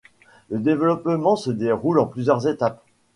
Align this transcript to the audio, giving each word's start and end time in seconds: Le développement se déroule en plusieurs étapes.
Le 0.49 0.57
développement 0.57 1.35
se 1.35 1.51
déroule 1.51 1.99
en 1.99 2.07
plusieurs 2.07 2.47
étapes. 2.47 2.81